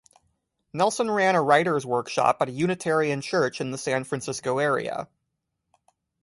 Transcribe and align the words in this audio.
Nelson 0.73 1.11
ran 1.11 1.35
a 1.35 1.43
writers' 1.43 1.85
workshop 1.85 2.37
at 2.41 2.49
a 2.49 2.51
Unitarian 2.51 3.21
church 3.21 3.61
in 3.61 3.69
the 3.69 3.77
San 3.77 4.03
Francisco 4.03 4.57
area. 4.57 5.07